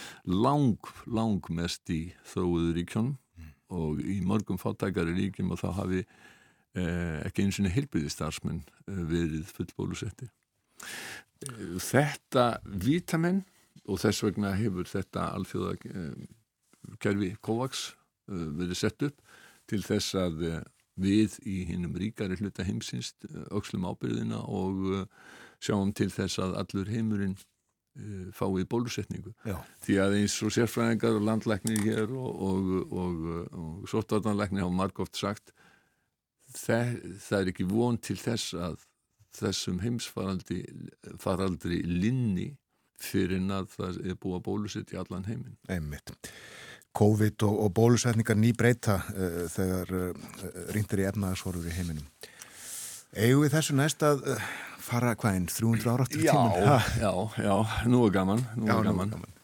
lang, 0.47 0.91
lang 1.07 1.49
mest 1.61 1.89
í 1.95 2.01
þróuður 2.33 2.75
ríkjónum 2.77 3.15
og 3.79 4.03
í 4.03 4.19
mörgum 4.27 4.59
fátækari 4.61 5.15
ríkjum 5.17 5.55
og 5.55 5.63
þá 5.63 5.69
hafi 5.79 6.03
eh, 6.03 7.23
ekki 7.23 7.47
eins 7.47 7.61
og 7.63 7.71
heilbyrði 7.73 8.13
starfsmenn 8.13 8.61
eh, 8.67 9.01
verið 9.15 9.55
full 9.55 9.71
bólusetti. 9.79 10.29
Eh, 11.47 11.79
þetta 11.79 12.51
vitamenn 12.67 13.47
og 13.89 14.01
þess 14.03 14.25
vegna 14.27 14.55
hefur 14.59 14.89
þetta 14.89 15.31
alþjóða 15.37 15.75
eh, 15.89 17.37
COVAX 17.45 17.85
eh, 18.29 18.49
verið 18.61 18.81
sett 18.81 19.05
upp 19.09 19.21
til 19.69 19.83
þess 19.85 20.17
að 20.19 20.45
eh, 20.49 20.63
við 20.99 21.37
í 21.47 21.61
hinnum 21.69 21.95
ríkari 21.99 22.39
hluta 22.41 22.67
heimsins 22.67 23.13
aukslum 23.55 23.87
ábyrðina 23.87 24.41
og 24.51 25.07
sjáum 25.63 25.93
til 25.95 26.09
þess 26.11 26.41
að 26.43 26.57
allur 26.59 26.91
heimurinn 26.91 27.37
fái 28.35 28.65
bólusetningu. 28.71 29.31
Já. 29.47 29.57
Því 29.83 29.95
að 30.03 30.17
eins 30.19 30.35
og 30.47 30.53
sérfræðingar 30.55 31.17
og 31.19 31.25
landlæknir 31.27 31.81
hér 31.83 32.13
og, 32.15 32.43
og, 32.49 32.69
og, 32.91 33.25
og 33.55 33.89
sóttvartanlæknir 33.91 34.63
hafa 34.63 34.75
margóft 34.75 35.19
sagt 35.19 35.55
það, 36.55 36.95
það 37.23 37.39
er 37.41 37.51
ekki 37.53 37.67
von 37.71 37.99
til 38.03 38.19
þess 38.19 38.55
að 38.59 38.85
þessum 39.39 39.81
heimsfaraldri 39.83 40.63
faraldri 41.23 41.81
linni 41.87 42.53
fyrir 43.03 43.43
að 43.55 43.69
það 43.77 44.01
er 44.05 44.17
búið 44.19 44.39
að 44.39 44.47
bólusetja 44.49 45.03
allan 45.03 45.27
heiminn. 45.29 45.57
Einmitt. 45.71 46.15
COVID 46.99 47.45
og, 47.47 47.59
og 47.65 47.75
bólusetningar 47.77 48.39
ný 48.39 48.55
breyta 48.59 49.01
uh, 49.13 49.45
þegar 49.53 49.93
uh, 49.95 50.31
rýndir 50.75 51.05
í 51.05 51.09
efnaðarsvorður 51.11 51.69
í 51.71 51.77
heiminum. 51.77 52.09
Eigum 53.17 53.45
við 53.45 53.55
þessu 53.55 53.77
næst 53.79 54.03
að 54.05 54.25
uh, 54.35 54.49
fara 54.89 55.15
hvaðinn 55.19 55.49
300 55.51 55.93
ára 55.93 56.07
aftur 56.07 56.23
í 56.23 56.29
tíman? 56.29 56.57
Já, 56.65 56.79
já, 57.03 57.13
já, 57.45 57.57
nú 57.91 58.07
er 58.07 58.15
gaman, 58.15 58.43
nú 58.57 58.69
Já, 58.69 58.75
er 58.75 58.81
nú 58.81 58.81
er 58.81 58.91
gaman. 58.93 59.13
gaman. 59.17 59.37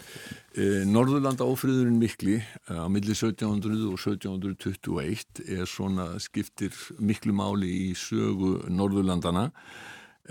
Eh, 0.54 0.84
Norðurlanda 0.86 1.46
ófriðurinn 1.50 1.96
mikli 1.98 2.36
eh, 2.38 2.76
á 2.78 2.86
milli 2.86 3.10
1700 3.16 3.88
og 3.90 3.96
1721 3.98 5.40
er 5.50 5.66
svona 5.66 6.12
skiptir 6.22 6.70
miklu 7.02 7.34
máli 7.34 7.72
í 7.88 7.88
sögu 7.98 8.60
Norðurlandana 8.70 9.48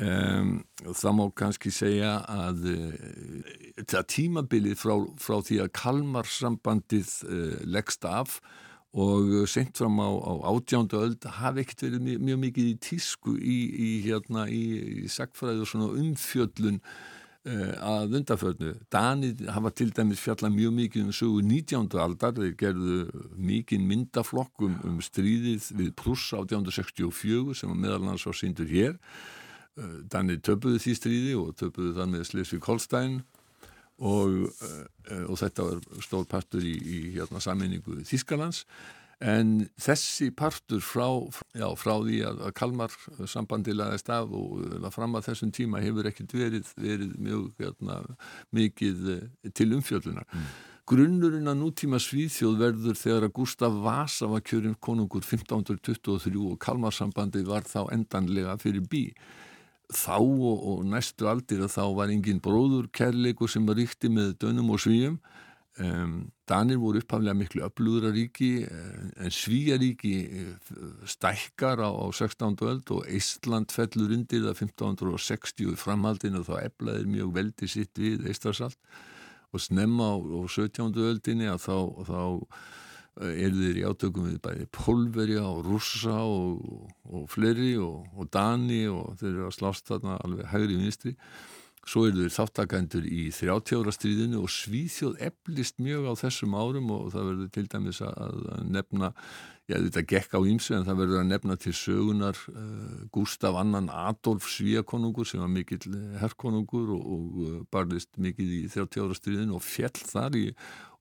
um, 0.02 0.52
það 0.90 1.16
má 1.20 1.24
kannski 1.38 1.72
segja 1.74 2.18
að 2.30 2.68
uh, 2.74 3.00
það 3.84 4.10
tímabilið 4.16 4.78
frá, 4.82 4.96
frá 5.22 5.40
því 5.46 5.64
að 5.64 5.74
Kalmar 5.80 6.30
sambandið 6.30 7.16
uh, 7.28 7.58
leggst 7.70 8.06
af 8.10 8.40
og 8.94 9.50
sent 9.50 9.78
fram 9.78 9.98
á, 9.98 10.10
á 10.14 10.34
átjándu 10.54 11.00
öld 11.02 11.26
hafi 11.40 11.64
ekkert 11.64 11.88
verið 11.88 12.06
mjög, 12.06 12.22
mjög 12.28 12.40
mikið 12.44 12.70
í 12.70 12.78
tísku 12.78 13.34
í, 13.42 13.58
í, 13.74 13.90
hérna, 14.06 14.46
í, 14.46 14.64
í 15.02 15.10
sagfræði 15.10 15.64
og 15.64 15.70
svona 15.72 15.90
umfjöllun 15.98 16.78
uh, 17.50 17.74
að 17.82 18.18
undarförnu. 18.20 18.74
Danið 18.94 19.48
hafa 19.56 19.74
til 19.74 19.90
dæmis 19.98 20.22
fjallað 20.22 20.54
mjög 20.60 20.76
mikið 20.78 21.08
um 21.08 21.16
sögu 21.18 21.42
19. 21.42 21.90
aldar, 22.06 22.38
þeir 22.38 22.54
gerðu 22.60 23.00
mikið 23.34 23.88
myndaflokk 23.90 24.68
um, 24.70 25.00
stríðið 25.02 25.72
við 25.80 25.94
Pruss 25.98 26.30
1864 26.38 27.58
sem 27.64 27.74
meðal 27.74 28.04
annars 28.04 28.28
var 28.30 28.38
síndur 28.38 28.70
hér. 28.70 29.00
Uh, 29.74 30.02
Danið 30.12 30.44
töpuðu 30.46 30.82
því 30.82 30.98
stríði 31.00 31.38
og 31.40 31.56
töpuðu 31.58 31.96
það 31.98 32.12
með 32.12 32.28
Slesvig-Holstein 32.30 33.22
og, 34.04 34.36
uh, 34.50 35.24
og 35.28 35.40
þetta 35.42 35.70
var 35.70 36.04
stór 36.06 36.28
partur 36.30 36.66
í, 36.66 36.76
í 36.78 37.00
hérna, 37.16 37.42
sammenningu 37.42 38.04
Þískalands 38.06 38.66
En 39.24 39.70
þessi 39.80 40.32
partur 40.36 40.82
frá, 40.84 41.06
já, 41.56 41.68
frá 41.80 41.94
því 42.02 42.20
að, 42.28 42.42
að 42.44 42.54
Kalmar 42.60 42.96
sambandi 43.30 43.76
laðist 43.76 44.10
af 44.12 44.34
og 44.36 44.90
fram 44.92 45.16
að 45.16 45.30
þessum 45.30 45.54
tíma 45.56 45.80
hefur 45.84 46.10
ekkert 46.10 46.36
verið, 46.36 46.72
verið 46.76 47.14
mjög 47.24 47.62
hérna, 47.62 48.02
mikið 48.52 49.10
eh, 49.14 49.52
til 49.56 49.70
umfjöldunar. 49.78 50.28
Mm. 50.28 50.50
Grunnurinn 50.92 51.48
að 51.48 51.62
nútíma 51.62 52.02
Svíþjóð 52.04 52.58
verður 52.60 53.00
þegar 53.00 53.30
að 53.30 53.36
Gustaf 53.38 53.78
Vasa 53.86 54.28
var 54.28 54.44
kjörinn 54.44 54.76
konungur 54.84 55.24
1523 55.24 56.44
og 56.44 56.60
Kalmar 56.60 56.92
sambandi 56.92 57.46
var 57.48 57.64
þá 57.64 57.86
endanlega 57.96 58.58
fyrir 58.60 58.84
bí. 58.92 59.06
Þá 59.94 60.18
og, 60.20 60.68
og 60.74 60.84
næstu 60.90 61.30
aldir 61.30 61.64
að 61.66 61.74
þá 61.76 61.84
var 62.00 62.14
engin 62.14 62.42
bróður 62.44 62.90
kærleikur 62.96 63.52
sem 63.52 63.66
var 63.68 63.78
ríkti 63.80 64.12
með 64.12 64.36
dönum 64.42 64.74
og 64.74 64.82
svíum 64.84 65.20
Um, 65.82 66.30
Danir 66.46 66.78
voru 66.78 67.00
upphaflega 67.02 67.34
miklu 67.34 67.64
öflúðra 67.66 68.12
ríki 68.14 68.62
en 68.62 69.32
Svíjaríki 69.34 70.12
eh, 70.22 70.52
stækkar 71.10 71.82
á, 71.82 71.90
á 71.90 72.06
16. 72.14 72.60
öld 72.62 72.92
og 72.94 73.08
Ísland 73.10 73.74
fellur 73.74 74.14
undir 74.14 74.44
það 74.44 74.62
1560 74.68 75.74
framhaldinu 75.82 76.44
þá 76.46 76.60
eflaðir 76.68 77.10
mjög 77.10 77.34
veldi 77.40 77.72
sitt 77.74 77.98
við 77.98 78.30
Ístarsalt 78.30 78.78
og 79.50 79.66
snemma 79.66 80.12
á, 80.14 80.16
á 80.22 80.42
17. 80.46 80.94
öldinni 80.94 81.50
að 81.50 81.66
þá, 81.66 81.78
þá 82.06 82.22
eh, 82.22 82.70
eru 83.22 83.60
þeir 83.60 83.80
í 83.82 83.86
átökum 83.86 84.30
við 84.30 84.40
bæði 84.44 84.68
Pólverja 84.74 85.44
og 85.46 85.68
Russa 85.68 86.20
og, 86.26 86.88
og 87.06 87.28
fleiri 87.30 87.76
og, 87.82 88.08
og 88.18 88.30
Dani 88.34 88.86
og 88.90 89.18
þeir 89.20 89.32
eru 89.34 89.50
að 89.50 89.58
slást 89.58 89.90
þarna 89.92 90.18
alveg 90.26 90.50
hægri 90.50 90.80
vinstri. 90.80 91.14
Svo 91.84 92.06
eru 92.08 92.24
þeir 92.24 92.36
þáttakandur 92.38 93.06
í 93.06 93.26
30 93.36 93.82
ára 93.82 93.94
stríðinu 93.94 94.40
og 94.42 94.52
Svíþjóð 94.52 95.18
eflist 95.28 95.82
mjög 95.84 96.08
á 96.10 96.14
þessum 96.24 96.56
árum 96.56 96.94
og 96.96 97.10
það 97.12 97.30
verður 97.30 97.50
til 97.58 97.66
dæmis 97.74 98.00
að 98.08 98.38
nefna, 98.72 99.12
já 99.70 99.78
þetta 99.80 100.04
gekk 100.12 100.34
á 100.36 100.40
ímsu 100.44 100.76
en 100.76 100.86
það 100.88 101.00
verður 101.00 101.20
að 101.22 101.30
nefna 101.30 101.56
til 101.62 101.74
sögunar 101.78 102.40
uh, 102.52 103.04
Gustaf 103.16 103.56
Annan 103.60 103.88
Adolf 103.88 104.50
Svíakonungur 104.52 105.28
sem 105.28 105.40
var 105.40 105.52
mikill 105.52 105.86
eh, 105.88 106.18
herrkonungur 106.20 106.92
og, 106.98 107.06
og 107.16 107.38
uh, 107.44 107.60
barðist 107.72 108.12
mikið 108.20 108.58
í 108.58 108.64
30 108.74 109.06
ára 109.06 109.20
stríðinu 109.20 109.56
og 109.60 109.64
fjell 109.64 109.96
þar 109.96 110.36
í 110.40 110.50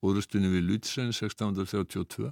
orðustunni 0.02 0.52
við 0.52 0.68
Lützen 0.70 1.10
1632 1.10 2.30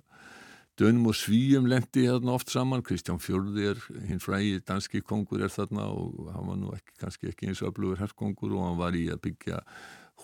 Dönum 0.81 1.11
og 1.11 1.17
Svíum 1.19 1.67
lendi 1.69 2.07
hérna 2.07 2.37
oft 2.39 2.49
saman, 2.49 2.81
Kristján 2.87 3.19
Fjörði 3.21 3.67
er 3.73 3.81
hinn 4.09 4.23
fræði 4.23 4.63
danski 4.65 5.03
kongur 5.05 5.43
er 5.45 5.53
þarna 5.53 5.91
og 5.93 6.31
hann 6.33 6.47
var 6.47 6.61
nú 6.61 6.71
ekki, 6.77 6.95
kannski 7.03 7.33
ekki 7.33 7.51
eins 7.51 7.61
og 7.61 7.75
öflugur 7.75 8.01
herrkongur 8.01 8.55
og 8.55 8.69
hann 8.69 8.79
var 8.79 8.97
í 8.97 9.09
að 9.13 9.21
byggja 9.27 9.59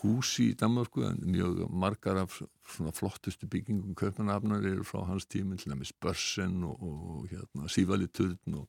húsi 0.01 0.51
í 0.51 0.57
Danmarku 0.59 1.05
en 1.07 1.21
mjög 1.25 1.71
margar 1.71 2.17
af 2.25 2.43
svona 2.69 2.93
flottustu 2.95 3.47
byggingum 3.51 3.95
köpunafnar 3.99 4.67
eru 4.67 4.85
frá 4.85 5.07
hans 5.09 5.27
tíminn, 5.27 5.59
til 5.59 5.73
dæmis 5.73 5.93
Börsen 5.93 6.65
og, 6.65 6.83
og 6.83 7.29
hérna, 7.31 7.69
Sívaliturn 7.69 8.55
og, 8.61 8.69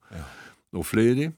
og 0.73 0.85
fleiri. 0.85 1.31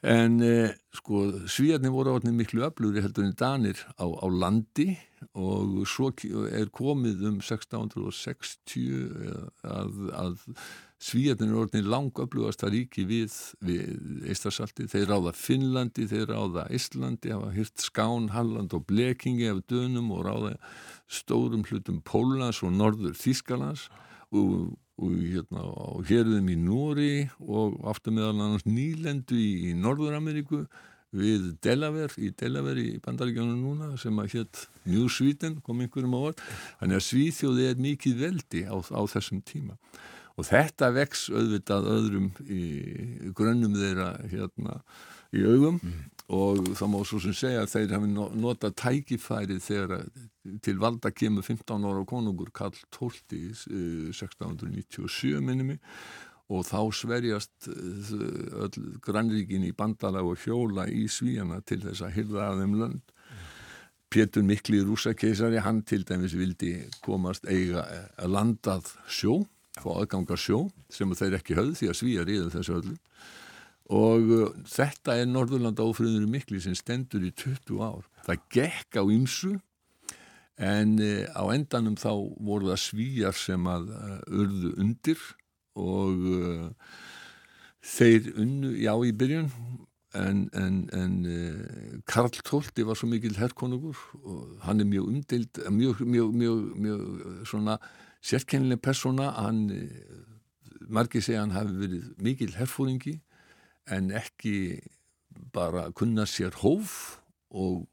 En 0.00 0.40
eh, 0.40 0.72
sko 0.96 1.26
svíjarnir 1.44 1.92
voru 1.92 2.14
átnið 2.16 2.38
miklu 2.38 2.62
öflugri 2.64 3.02
heldur 3.04 3.26
en 3.26 3.36
danir 3.36 3.76
á, 4.00 4.08
á 4.08 4.26
landi 4.32 4.96
og 5.36 5.84
svo 5.84 6.08
er 6.48 6.72
komið 6.72 7.20
um 7.28 7.36
1660 7.44 8.80
að, 9.60 9.92
að 10.16 10.40
svíjarnir 11.00 11.54
er 11.54 11.64
átnið 11.64 11.88
langöflugast 11.94 12.64
að 12.66 12.74
ríki 12.76 13.06
við, 13.08 13.36
við 13.64 14.28
Eistarsalti. 14.28 14.86
Þeir 14.90 15.08
ráða 15.10 15.32
Finnlandi, 15.36 16.06
þeir 16.10 16.34
ráða 16.34 16.66
Íslandi, 16.76 17.32
hafa 17.32 17.54
hyrt 17.56 17.80
Skán, 17.80 18.28
Halland 18.34 18.76
og 18.76 18.84
Blekingi 18.90 19.48
af 19.50 19.64
dönum 19.70 20.12
og 20.16 20.26
ráða 20.28 20.54
stórum 21.10 21.64
hlutum 21.66 22.02
Pólans 22.06 22.60
og 22.62 22.76
Norður 22.76 23.16
Þískalands 23.18 23.88
og 24.30 24.76
og 25.00 25.16
hérna 25.16 25.64
á 25.64 25.96
hérðum 26.04 26.50
í 26.52 26.56
Nóri 26.60 27.14
og 27.40 27.78
aftur 27.88 28.14
meðal 28.14 28.36
annars 28.36 28.66
nýlendu 28.68 29.38
í, 29.38 29.70
í 29.70 29.74
Norður-Ameríku 29.78 30.66
við 31.16 31.54
Delaware, 31.64 32.12
í 32.20 32.30
Delaware 32.38 32.84
í 32.84 33.00
bandaríkjónum 33.02 33.64
núna 33.64 33.90
sem 33.98 34.18
að 34.20 34.36
hétt 34.36 34.66
New 34.86 35.08
Sweden 35.10 35.58
kom 35.64 35.80
einhverjum 35.82 36.14
á 36.14 36.20
orð 36.20 36.44
þannig 36.82 37.00
að 37.00 37.06
Svíþjóði 37.08 37.68
er 37.70 37.82
mikið 37.86 38.20
veldi 38.20 38.64
á, 38.68 38.76
á 38.76 39.00
þessum 39.10 39.40
tíma 39.46 39.78
og 40.40 40.48
þetta 40.48 40.90
vex 40.96 41.28
auðvitað 41.28 41.90
öðrum 41.94 42.30
í 42.48 42.64
grönnum 43.36 43.76
þeirra 43.76 44.14
hérna 44.32 44.80
í 45.36 45.44
augum. 45.44 45.78
Mm 45.84 46.08
og 46.30 46.70
það 46.78 46.90
má 46.92 46.98
svo 47.06 47.18
sem 47.24 47.34
segja 47.34 47.64
að 47.64 47.72
þeir 47.72 47.92
hafi 47.96 48.08
notað 48.38 48.74
tækifærið 48.78 49.62
þegar 49.64 49.94
til 50.62 50.76
valda 50.80 51.10
kemur 51.10 51.46
15 51.46 51.86
ára 51.90 52.04
konungur 52.08 52.52
Karl 52.54 52.76
XII 52.94 53.50
1697 54.14 55.40
minnum 55.42 55.74
og 56.50 56.66
þá 56.66 56.80
sverjast 56.94 57.70
eh, 57.70 58.12
öll 58.64 58.98
grannríkin 59.02 59.66
í 59.66 59.74
bandalag 59.76 60.26
og 60.26 60.42
hjóla 60.42 60.86
í 60.90 61.06
svíjana 61.10 61.60
til 61.66 61.82
þess 61.84 62.02
að 62.06 62.16
hyrða 62.16 62.48
að 62.48 62.62
þeim 62.62 62.76
lönd. 62.80 63.12
Pétur 64.10 64.42
Mikli 64.42 64.80
rúsakeisari, 64.82 65.60
hann 65.62 65.84
til 65.86 66.02
dæmis 66.02 66.34
vildi 66.34 66.72
komast 67.04 67.46
eiga 67.46 67.84
að 68.18 68.32
landað 68.34 68.90
sjó, 69.06 69.36
fá 69.78 69.90
aðgangar 69.94 70.40
sjó 70.40 70.64
sem 70.92 71.12
þeir 71.14 71.38
ekki 71.38 71.58
höfð 71.58 71.76
því 71.78 71.90
að 71.90 71.98
svíja 72.00 72.26
ríða 72.26 72.50
þessu 72.56 72.76
öllu 72.80 72.96
og 73.90 74.30
uh, 74.34 74.46
þetta 74.70 75.18
er 75.18 75.28
Norðurlanda 75.30 75.86
ófröður 75.86 76.28
mikli 76.30 76.60
sem 76.62 76.76
stendur 76.78 77.24
í 77.26 77.32
20 77.34 77.80
ár. 77.82 78.06
Það 78.26 78.44
gekk 78.54 79.00
á 79.02 79.04
ymsu 79.10 79.56
en 80.60 80.96
uh, 81.02 81.26
á 81.34 81.42
endanum 81.54 81.98
þá 81.98 82.12
voru 82.38 82.70
það 82.70 82.82
svíjar 82.84 83.38
sem 83.38 83.70
að 83.70 83.90
uh, 83.96 84.18
urðu 84.30 84.74
undir 84.82 85.24
og 85.80 86.26
uh, 86.30 86.66
þeir 87.80 88.34
unnu, 88.36 88.74
já 88.78 88.92
í 89.06 89.14
byrjun 89.16 89.50
en, 90.18 90.44
en, 90.58 90.78
en 90.94 91.16
uh, 91.24 91.98
Karl 92.10 92.34
Tólti 92.44 92.84
var 92.86 92.98
svo 92.98 93.08
mikil 93.10 93.38
herrkonungur 93.38 93.98
og 94.20 94.54
hann 94.66 94.82
er 94.82 94.90
mjög 94.90 95.10
umdild, 95.14 95.62
mjög, 95.70 96.04
mjög, 96.04 96.36
mjög, 96.36 96.62
mjög 96.86 97.44
svona 97.48 97.78
sérkennileg 98.20 98.82
persóna, 98.84 99.30
hann 99.36 99.66
margir 100.90 101.24
segja 101.24 101.44
hann 101.44 101.54
hafi 101.54 101.76
verið 101.78 102.08
mikil 102.22 102.54
herrfóringi 102.58 103.18
en 103.90 104.10
ekki 104.14 104.80
bara 105.54 105.88
kunna 105.96 106.26
sér 106.28 106.54
hóf 106.62 107.20
og 107.50 107.86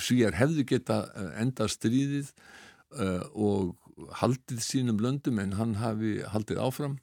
svíjar 0.00 0.36
hefðu 0.36 0.66
geta 0.68 1.02
eh, 1.16 1.30
enda 1.40 1.68
stríðið 1.70 2.32
uh, 3.00 3.24
og 3.32 4.10
haldið 4.20 4.60
sínum 4.64 5.00
löndum 5.00 5.40
en 5.40 5.54
hann 5.56 5.78
hafi 5.80 6.18
haldið 6.32 6.60
áfram. 6.60 6.98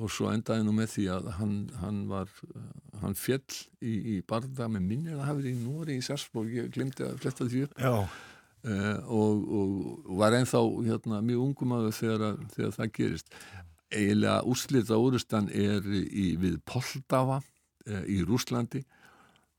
Og 0.00 0.08
svo 0.10 0.30
endaði 0.32 0.64
nú 0.66 0.72
með 0.74 0.88
því 0.94 1.02
að 1.14 1.26
hann, 1.36 1.56
hann 1.82 1.98
var, 2.10 2.30
hann 3.02 3.16
fjell 3.16 3.44
í, 3.84 3.92
í 3.92 4.20
barða 4.26 4.66
með 4.72 4.86
minnir 4.88 5.18
að 5.18 5.26
hafa 5.28 5.38
verið 5.38 5.52
í 5.52 5.66
Nóri 5.66 5.96
í 6.00 6.04
Sarsborg, 6.04 6.54
ég 6.56 6.70
glemdi 6.74 7.04
að 7.06 7.20
fletta 7.22 7.46
því 7.46 7.66
upp. 7.66 7.76
Uh, 7.76 8.16
og, 8.62 9.46
og 9.58 10.18
var 10.20 10.36
ennþá 10.38 10.60
hérna, 10.86 11.22
mjög 11.24 11.46
ungum 11.48 11.72
að 11.78 11.88
þegar, 11.98 12.36
þegar 12.54 12.76
það 12.76 12.92
gerist. 12.98 13.32
Eiginlega 13.92 14.36
úrslita 14.48 14.96
úrustan 14.96 15.48
er 15.52 15.84
í, 15.84 16.32
við 16.40 16.60
Poltava 16.64 17.40
Eh, 17.82 18.02
í 18.06 18.18
Rúslandi 18.22 18.84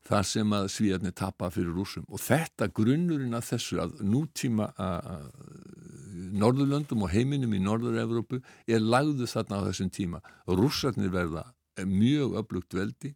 þar 0.07 0.27
sem 0.27 0.53
að 0.55 0.69
svíjarnir 0.71 1.13
tapa 1.15 1.49
fyrir 1.51 1.73
rúsum 1.75 2.05
og 2.07 2.21
þetta 2.23 2.69
grunnurinn 2.75 3.35
að 3.35 3.49
þessu 3.49 3.79
að 3.83 3.97
nútíma 4.07 4.69
að 4.79 5.25
Norðurlöndum 6.39 7.03
og 7.03 7.11
heiminum 7.11 7.55
í 7.55 7.59
Norður-Európu 7.63 8.39
er 8.67 8.83
lagðu 8.83 9.27
þarna 9.27 9.59
á 9.59 9.65
þessum 9.67 9.89
tíma. 9.91 10.21
Rússarnir 10.47 11.11
verða 11.11 11.43
mjög 11.83 12.37
öflugt 12.39 12.75
veldi 12.77 13.11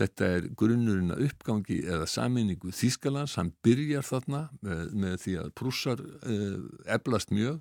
þetta 0.00 0.28
er 0.36 0.50
grunnurinn 0.58 1.14
að 1.14 1.26
uppgangi 1.28 1.80
eða 1.86 2.08
saminningu 2.10 2.72
Þískalands, 2.74 3.36
hann 3.40 3.54
byrjar 3.64 4.06
þarna 4.06 4.44
með, 4.64 4.84
með 5.04 5.18
því 5.24 5.34
að 5.42 5.50
prússar 5.60 6.04
eh, 6.24 6.56
eflast 6.96 7.34
mjög 7.34 7.60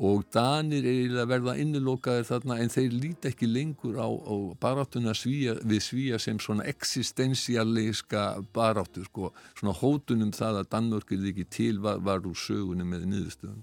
og 0.00 0.22
Danir 0.32 0.86
er 0.88 1.16
að 1.20 1.28
verða 1.28 1.54
innilokaðir 1.60 2.24
þarna 2.24 2.56
en 2.62 2.72
þeir 2.72 2.94
líti 2.96 3.30
ekki 3.30 3.48
lengur 3.50 3.98
á, 4.00 4.08
á 4.08 4.34
baráttuna 4.62 5.12
svíja, 5.16 5.58
við 5.60 5.82
svíja 5.84 6.20
sem 6.22 6.40
svona 6.40 6.64
existensialiska 6.70 8.24
baráttu 8.56 9.04
sko, 9.04 9.34
svona 9.58 9.76
hótunum 9.76 10.32
það 10.32 10.62
að 10.62 10.70
Danmörk 10.72 11.12
er 11.12 11.26
ekki 11.32 11.48
til 11.52 11.74
var, 11.84 12.00
var 12.00 12.24
úr 12.24 12.38
sögunum 12.38 12.94
með 12.94 13.10
niðurstöðum. 13.12 13.60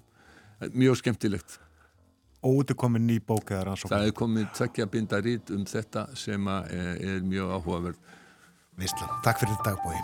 Mjög 0.77 1.01
skemmtilegt. 1.01 1.57
Óðu 2.45 2.75
komin 2.77 3.07
ný 3.09 3.17
bók 3.23 3.51
eða 3.51 3.71
rannsókn? 3.71 3.93
Það 3.95 4.07
er 4.07 4.15
komin 4.17 4.49
tvekja 4.53 4.85
binda 4.93 5.19
rít 5.23 5.49
um 5.53 5.65
þetta 5.65 6.07
sem 6.17 6.49
er, 6.53 6.99
er 7.01 7.21
mjög 7.25 7.53
áhugaverð. 7.57 8.15
Vistla, 8.77 9.07
takk 9.25 9.41
fyrir 9.41 9.57
dagbói. 9.65 9.97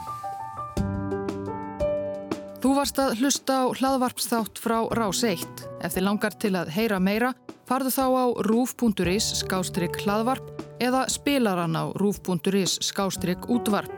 Þú 2.63 2.71
varst 2.77 2.99
að 3.03 3.17
hlusta 3.19 3.57
á 3.59 3.65
hlaðvarpsþátt 3.75 4.61
frá 4.63 4.77
Rás 4.95 5.19
1. 5.27 5.65
Ef 5.83 5.93
þið 5.93 6.05
langar 6.07 6.37
til 6.39 6.53
að 6.55 6.71
heyra 6.73 6.99
meira, 7.03 7.33
farðu 7.67 7.91
þá 7.91 8.05
á 8.07 8.25
rúf.is 8.47 9.27
skástrygg 9.43 9.99
hlaðvarp 10.05 10.63
eða 10.81 11.03
spilaran 11.11 11.75
á 11.75 11.91
rúf.is 11.99 12.79
skástrygg 12.87 13.45
útvarp. 13.51 13.91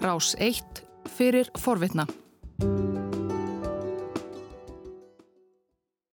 Rás 0.00 0.32
1 0.40 0.82
fyrir 1.14 1.52
forvitna. 1.60 2.08